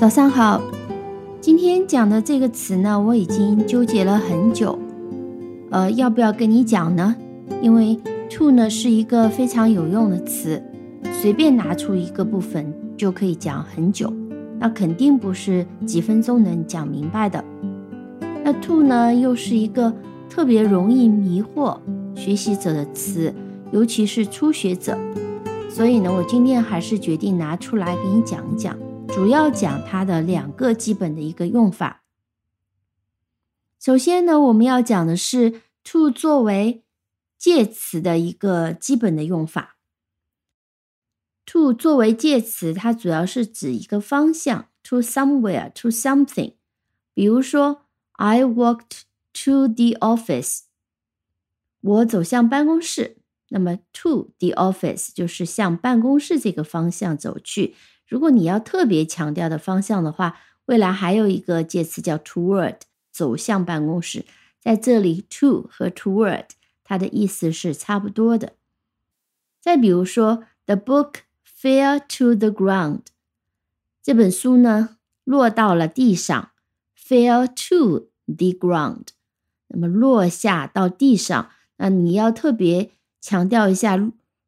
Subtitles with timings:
[0.00, 0.62] 早上好，
[1.42, 4.78] 今天讲的这个词呢，我已经纠结了很久，
[5.70, 7.14] 呃，要不要跟你讲呢？
[7.60, 8.00] 因为
[8.30, 10.62] to 呢是一个非常有用的词，
[11.20, 14.10] 随便拿出一个部分就可以讲很久，
[14.58, 17.44] 那肯定不是几分钟能讲明白的。
[18.42, 19.92] 那 to 呢又是一个
[20.30, 21.76] 特别容易迷惑
[22.14, 23.34] 学习者的词，
[23.70, 24.96] 尤其是初学者，
[25.68, 28.74] 所以呢，我今天还是决定拿出来给你讲一讲。
[29.12, 32.04] 主要讲它的两个基本的一个用法。
[33.78, 36.84] 首先呢，我们要讲的是 to 作为
[37.36, 39.76] 介词的一个基本的用法。
[41.44, 46.54] to 作为介词，它主要是指一个方向，to somewhere，to something。
[47.12, 49.02] 比如说，I walked
[49.44, 50.60] to the office，
[51.80, 53.18] 我走向办公室。
[53.48, 57.74] 那么，to the office 就是向办公室这个方向走去。
[58.10, 62.78] 如果你要特别强调的方向的话，未来还有一个介词叫 toward，
[63.12, 64.24] 走向办公室。
[64.60, 66.46] 在这里，to 和 toward
[66.82, 68.54] 它的意思是差不多的。
[69.60, 73.02] 再比如说，the book fell to the ground，
[74.02, 76.50] 这本书呢落到了地上
[76.98, 79.06] ，fell to the ground，
[79.68, 83.96] 那么落下到地上，那你要特别强调一下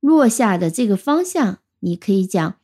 [0.00, 2.56] 落下的这个方向，你可以讲。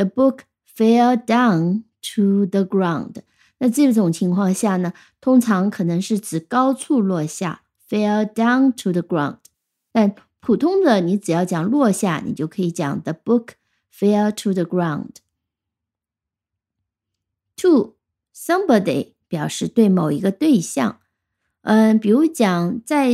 [0.00, 1.82] The book fell down
[2.14, 3.16] to the ground。
[3.58, 9.36] 那这种情况下呢，通常可能是指高处落下，fell down to the ground。
[9.92, 13.48] 但普通的，你只要讲落下，你就可以讲 The book
[13.94, 15.16] fell to the ground。
[17.56, 17.96] To
[18.34, 20.98] somebody 表示对某一个对象，
[21.60, 23.10] 嗯，比如讲在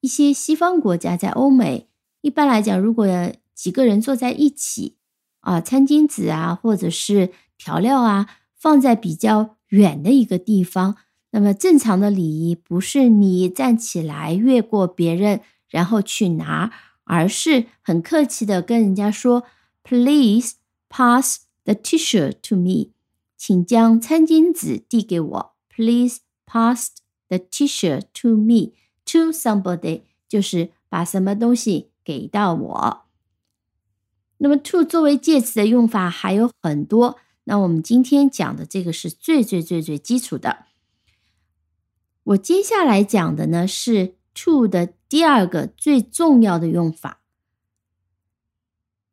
[0.00, 1.88] 一些西方国家，在欧美，
[2.22, 3.06] 一般来讲，如果
[3.54, 4.96] 几个人坐在一起。
[5.40, 10.96] 啊，餐巾纸啊，或者是调料啊，放在比较远的一个地方。
[11.32, 16.72] 那么正常的礼仪不是你站起来越过别人，然后去拿，
[17.04, 19.44] 而是很客气的跟人家说
[19.84, 20.54] ：“Please
[20.88, 22.90] pass the tissue to me。”
[23.38, 25.52] 请将餐巾纸递给我。
[25.68, 26.90] Please pass
[27.28, 28.72] the tissue to me
[29.06, 33.02] to somebody，就是把什么东西给到我。
[34.42, 37.18] 那么，to 作为介词的用法还有很多。
[37.44, 40.64] 那我们今天讲的这个是最最最最基础的。
[42.22, 47.20] 我接下来讲的呢是 to 的第二个最重要的用法，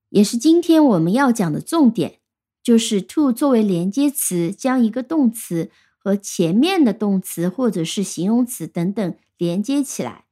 [0.09, 2.19] 也是今天我们要讲的重点，
[2.63, 10.23] 就是 to 作为连接词，将一个动词和前面的动词或者是形容词等等连接起来，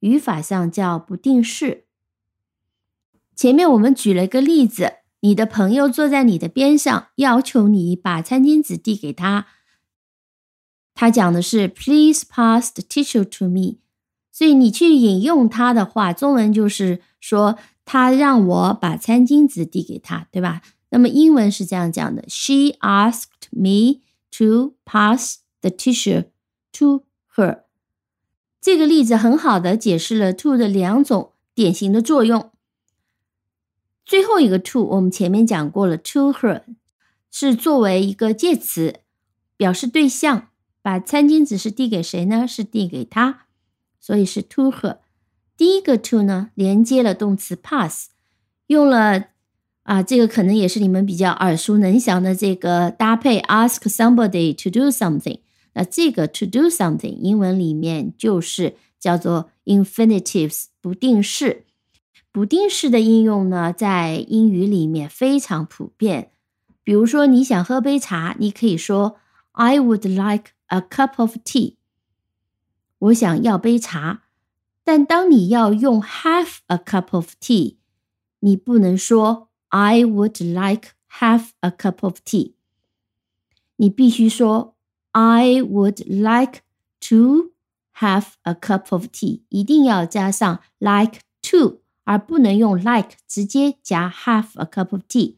[0.00, 1.85] 语法上叫不定式。
[3.36, 9.46] 前面我们举了一个例子，你的朋友坐在你的边上，要求你把餐巾纸递给他。
[10.94, 13.76] 他讲的是 “Please pass the tissue to me”，
[14.32, 20.62] 所以你去引用他的话，中文就是说他让我把餐巾纸递给他，对吧？
[20.88, 24.00] 那么英文是这样讲的：“She asked me
[24.38, 26.24] to pass the tissue
[26.72, 27.04] to
[27.34, 27.64] her。”
[28.62, 32.50] 这个例子很好的解释了 “to” 的两种典型的作用。
[34.06, 36.62] 最后一个 to，我们前面讲过了，to her
[37.30, 39.00] 是作为一个介词，
[39.56, 40.50] 表示对象，
[40.80, 42.46] 把餐巾纸是递给谁呢？
[42.46, 43.46] 是递给他，
[44.00, 44.98] 所以是 to her。
[45.56, 48.10] 第一个 to 呢，连接了动词 pass，
[48.68, 49.24] 用了
[49.82, 55.40] 啊，这个可能也是你们比较耳熟能详的这个搭配，ask somebody to do something。
[55.74, 61.65] 那这个 to do something，英文里面就是叫做 infinitives 不定式。
[62.36, 66.32] 不定式的应用呢，在英语里面非常普遍。
[66.84, 69.16] 比如说，你想喝杯茶，你可以说
[69.52, 71.76] "I would like a cup of tea"，
[72.98, 74.24] 我想要杯茶。
[74.84, 77.76] 但当你要用 "have a cup of tea"，
[78.40, 82.52] 你不能说 "I would like have a cup of tea"，
[83.76, 84.76] 你必须说
[85.12, 86.60] "I would like
[87.08, 87.52] to
[87.94, 91.20] have a cup of tea"，一定要加上 like
[91.50, 91.80] to。
[92.06, 95.34] 而不能用 like 直接加 have a cup of tea，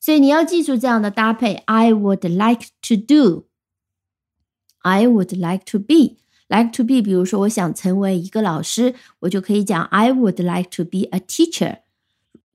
[0.00, 7.02] 所以你要记住这样的搭配：I would like to do，I would like to be，like to be。
[7.02, 11.80] 比如说，我想成为一个老师，我就可以讲 I would like to be a teacher。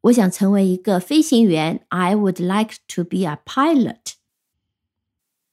[0.02, 4.14] 我想成为一个飞行员，I would like to be a pilot。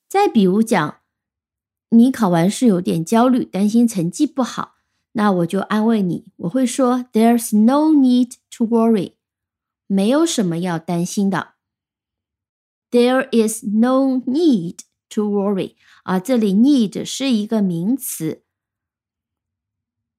[0.08, 1.00] 再比如讲，
[1.90, 4.75] 你考完试有点焦虑，担心成绩不好。
[5.15, 9.13] 那我就安慰你，我会说，There's no need to worry，
[9.87, 11.53] 没有什么要担心的。
[12.89, 14.79] There is no need
[15.09, 18.43] to worry 啊，这里 need 是一个名词，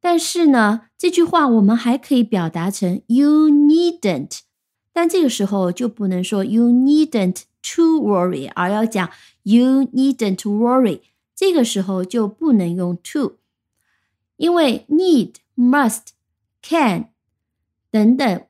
[0.00, 4.40] 但是呢，这句话我们还可以表达成 you needn't，
[4.92, 9.10] 但这个时候就不能说 you needn't to worry，而要讲
[9.42, 11.00] you needn't worry，
[11.34, 13.38] 这个时候就不能用 to，
[14.37, 16.07] 因为 need、must、
[16.61, 17.09] can
[17.91, 18.43] 等等。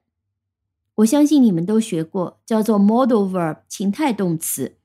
[0.96, 4.78] 我相信你们都学过，叫做 modal verb 情态动词。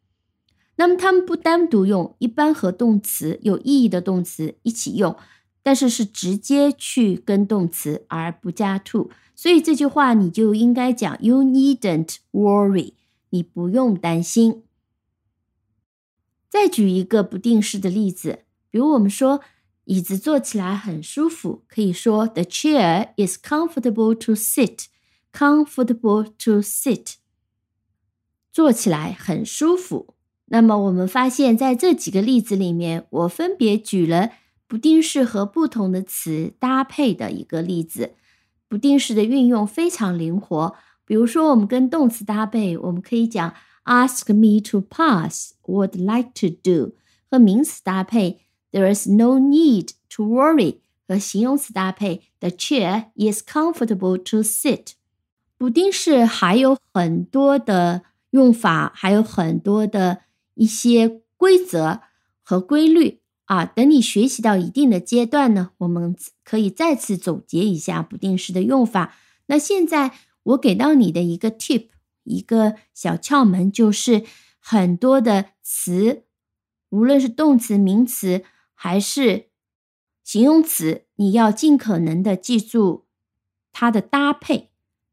[0.76, 5.16] 那么它们不单独用，一般和动词有意义的动词一起用，
[5.62, 9.10] 但是是直接去跟动词而不加 to。
[9.34, 12.92] 所以这句话你就应该讲 You needn't worry，
[13.30, 14.62] 你不用担心。
[16.48, 18.40] 再举一个不定式的例子，
[18.70, 19.40] 比如我们说
[19.84, 24.86] 椅子坐起来很舒服，可以说 The chair is comfortable to sit。
[25.34, 27.14] Comfortable to sit，
[28.52, 30.14] 坐起来很舒服。
[30.44, 34.32] 那么我们发现，在这几个例子里面，我分别举了
[34.68, 38.12] 不定式和不同的词搭配的一个例子。
[38.68, 40.76] 不定式的运用非常灵活。
[41.06, 43.54] 比如说，我们跟动词搭配，我们可以讲
[43.84, 45.54] Ask me to pass.
[45.62, 46.94] Would like to do。
[47.30, 48.40] 和名词搭配
[48.72, 50.78] ，There is no need to worry。
[51.06, 54.92] 和形容词搭配，The chair is comfortable to sit。
[55.58, 60.22] 补丁式还有很多的用法，还有很多的
[60.54, 62.00] 一些规则
[62.42, 63.64] 和规律啊。
[63.66, 69.14] 等你学习到一定的阶段呢，我们可以再次总结一下不定式的用法。
[69.46, 70.12] 那现在
[70.44, 71.88] 我给到你的一个 tip，
[72.24, 74.24] 一个小窍门，就是
[74.58, 76.24] 很多的词，
[76.88, 78.42] 无论是动词、名词
[78.82, 79.46] 还是
[80.24, 83.04] 形容词，你要尽可能的记住
[83.70, 84.70] 它的搭配。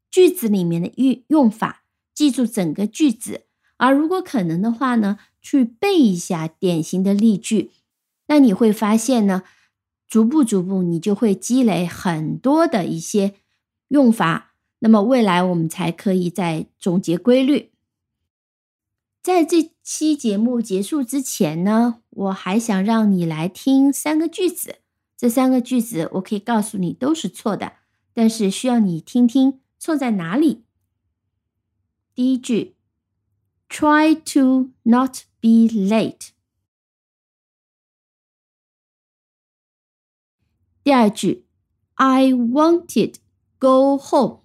[0.10, 1.84] 句子里面的用用法，
[2.16, 3.46] 记住整个句子，
[3.78, 7.70] 而如果可能的话呢，去背一下典型的例句，
[8.26, 9.44] 那你会发现呢，
[10.08, 13.36] 逐步逐步你就会积累很多的一些
[13.90, 17.70] 用法，那么未来我们才可以再总结规律。
[19.22, 24.80] 在这期节目结束之前呢，我还想让你来听三个句子，
[25.16, 27.78] 这三个句子我可以告诉你都是错的，
[28.14, 29.62] 但是需要你听听。
[29.78, 30.66] 错在哪里？
[32.14, 32.76] 第一句
[33.70, 36.32] ，try to not be late。
[40.84, 41.46] 第二句
[41.94, 43.16] ，I wanted
[43.58, 44.42] go home。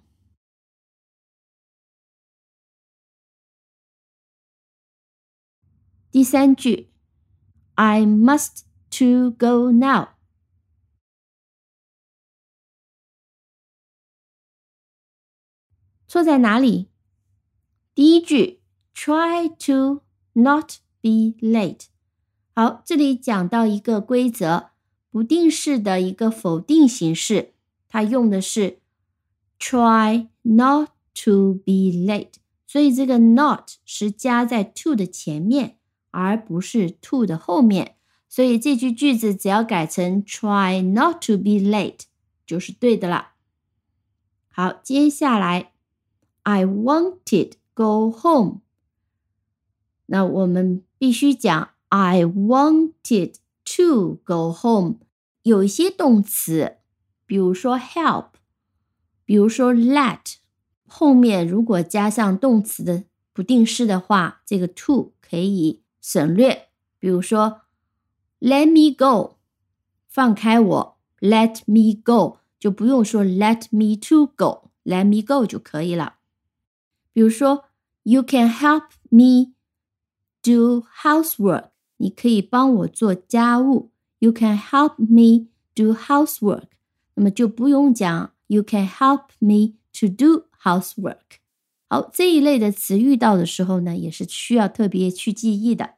[6.09, 6.89] 第三句
[7.75, 10.09] ，I must to go now。
[16.07, 16.89] 错在哪里？
[17.93, 18.61] 第一句
[18.93, 20.01] ，try to
[20.33, 21.87] not be late。
[22.53, 24.71] 好，这里讲到一个规则，
[25.11, 27.53] 不定式的一个否定形式，
[27.89, 28.79] 它用的是
[29.59, 32.35] try not to be late，
[32.65, 35.79] 所以这个 not 是加在 to 的前面，
[36.15, 37.95] 而不是 to 的后面。
[38.29, 42.01] 所以这句句子只要改成 try not to be late
[42.45, 43.33] 就是对的了。
[44.49, 45.73] 好，接下来。
[46.43, 48.61] I wanted go home。
[50.05, 53.35] 那我们必须讲 I wanted
[53.77, 54.97] to go home。
[55.41, 56.77] 有一些动词，
[57.25, 58.27] 比如说 help，
[59.23, 60.35] 比如说 let，
[60.85, 66.67] 后面如果加上动词的不定式的话，这个 to 可以省略。
[66.99, 67.61] 比如说
[68.39, 69.37] let me go，
[70.07, 76.17] 放开我，let me go 就不用说 let me to go，let me go 就可以了。
[77.11, 77.65] 比如说
[78.03, 79.53] ，You can help me
[80.43, 81.69] do housework。
[81.97, 83.89] 你可以帮我做家务。
[84.19, 86.67] You can help me do housework。
[87.15, 91.39] 那么就不用讲 You can help me to do housework。
[91.87, 95.91] 好，这一类的词遇到的时候呢，也是需要特别去记忆的。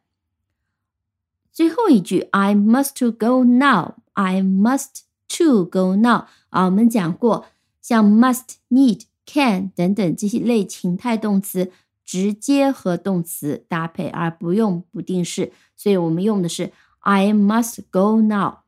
[1.52, 3.96] 最后一句，I must to go now。
[4.14, 5.02] I must
[5.38, 6.26] to go now。
[6.50, 7.46] 啊，我们讲过，
[7.82, 9.04] 像 must、need。
[9.30, 11.70] can 等等这些类情态动词
[12.06, 18.60] 直接和动词搭配，而不用不定式，所以我们用的是 I must go now。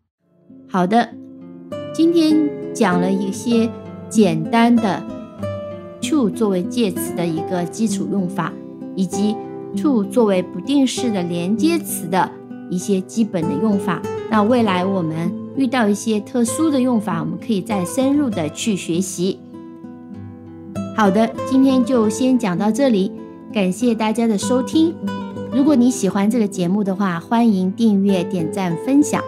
[0.68, 1.16] 好的，
[1.94, 3.72] 今天讲了一些
[4.10, 5.02] 简单的
[6.02, 8.54] to 作为介词的一个基础用法，
[8.96, 9.36] 以及
[9.78, 12.30] to 作为不定式的连接词的
[12.70, 14.02] 一些基本的用法。
[14.32, 19.40] 那未来我们遇到一些特殊的用法，我们可以再深入的去学习。
[20.96, 23.12] 好的，今天就先讲到这里。
[23.52, 24.94] 感谢大家的收听。
[25.52, 29.24] 如果你喜欢这个节目的话，欢迎订阅、点赞、分享。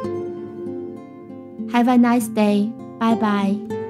[1.72, 3.81] Have a nice day，拜拜。